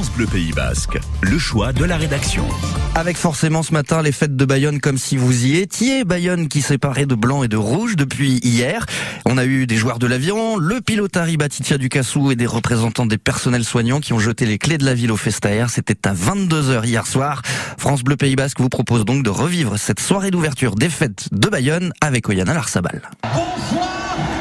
[0.00, 2.46] France Bleu Pays Basque, le choix de la rédaction.
[2.94, 6.04] Avec forcément ce matin les fêtes de Bayonne comme si vous y étiez.
[6.04, 8.86] Bayonne qui séparait de blanc et de rouge depuis hier.
[9.26, 13.18] On a eu des joueurs de l'aviron, le pilotari Batitia Ducassou et des représentants des
[13.18, 15.68] personnels soignants qui ont jeté les clés de la ville au Festaire.
[15.68, 17.42] C'était à 22h hier soir.
[17.76, 21.50] France Bleu Pays Basque vous propose donc de revivre cette soirée d'ouverture des fêtes de
[21.50, 23.02] Bayonne avec Oyana Larsabal.
[23.22, 24.39] Bonsoir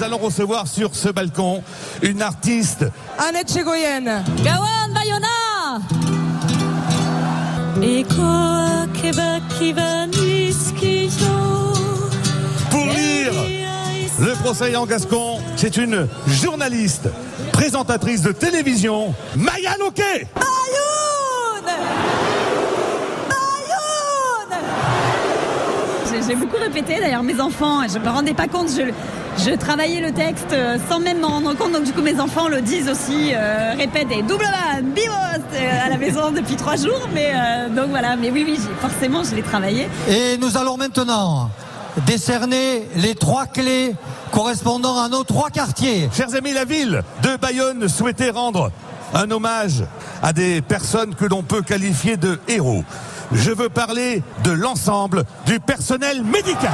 [0.00, 1.62] Nous allons recevoir sur ce balcon
[2.00, 2.86] une artiste.
[3.18, 4.22] Annette Chegoyen.
[4.42, 5.28] Gawan Bayona.
[12.70, 13.32] Pour lire
[14.20, 17.10] le procès en gascon, c'est une journaliste,
[17.52, 20.28] présentatrice de télévision, Maya Loquet.
[26.26, 28.92] J'ai beaucoup répété d'ailleurs mes enfants, je me rendais pas compte, je,
[29.38, 32.48] je travaillais le texte euh, sans même m'en rendre compte, donc du coup mes enfants
[32.48, 35.14] le disent aussi, euh, répètent et double van, bimos
[35.54, 39.22] euh, à la maison depuis trois jours, mais euh, donc voilà, mais oui, oui, forcément
[39.24, 39.88] je l'ai travaillé.
[40.08, 41.50] Et nous allons maintenant
[42.06, 43.94] décerner les trois clés
[44.30, 46.08] correspondant à nos trois quartiers.
[46.12, 48.70] Chers amis, la ville de Bayonne souhaitait rendre
[49.14, 49.84] un hommage
[50.22, 52.84] à des personnes que l'on peut qualifier de héros.
[53.32, 56.70] Je veux parler de l'ensemble du personnel médical.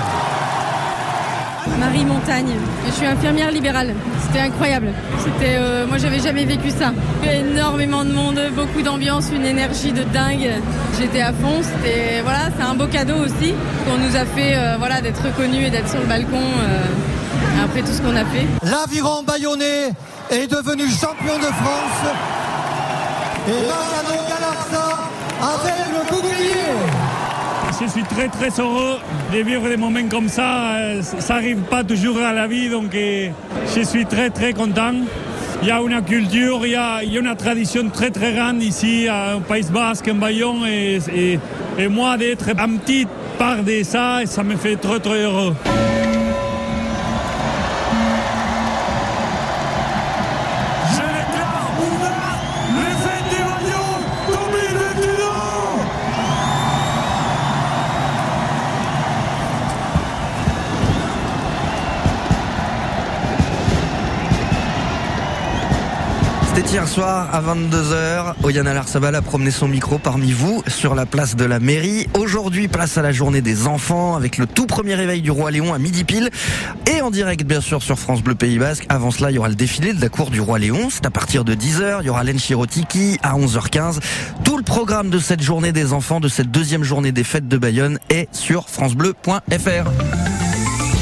[1.79, 2.55] Marie Montagne.
[2.87, 3.95] Je suis infirmière libérale.
[4.23, 4.89] C'était incroyable.
[5.19, 6.93] C'était, euh, moi, j'avais jamais vécu ça.
[7.25, 10.51] Énormément de monde, beaucoup d'ambiance, une énergie de dingue.
[10.99, 11.61] J'étais à fond.
[11.63, 15.67] C'était, voilà, c'est un beau cadeau aussi qu'on nous a fait, euh, voilà, d'être reconnus
[15.67, 18.47] et d'être sur le balcon euh, après tout ce qu'on a fait.
[18.63, 19.93] L'aviron bayonnais
[20.31, 22.15] est devenu champion de France.
[23.49, 24.27] Et Mariano
[27.87, 28.99] Je suis très très heureux
[29.33, 30.75] de vivre des moments comme ça.
[30.77, 33.29] Euh, Ça n'arrive pas toujours à la vie, donc euh,
[33.75, 34.95] je suis très très content.
[35.63, 39.07] Il y a une culture, il y a, une tradition très très grande ici
[39.37, 41.39] au Pays Basque, en Bayonne, et, et-
[41.79, 43.07] et moi d'être un petit
[43.39, 45.55] part de ça, ça me fait très très heureux.
[66.57, 68.33] C'était hier soir à 22h.
[68.43, 72.07] Oyana Larsabal a promené son micro parmi vous sur la place de la mairie.
[72.15, 75.75] Aujourd'hui, place à la journée des enfants avec le tout premier réveil du Roi Léon
[75.75, 76.31] à midi pile.
[76.91, 78.87] Et en direct, bien sûr, sur France Bleu Pays Basque.
[78.89, 80.89] Avant cela, il y aura le défilé de la cour du Roi Léon.
[80.89, 81.99] C'est à partir de 10h.
[82.01, 83.99] Il y aura Len Chirotiki à 11h15.
[84.43, 87.59] Tout le programme de cette journée des enfants, de cette deuxième journée des fêtes de
[87.59, 90.36] Bayonne est sur FranceBleu.fr.